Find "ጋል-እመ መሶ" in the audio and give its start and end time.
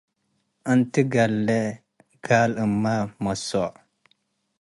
2.25-3.49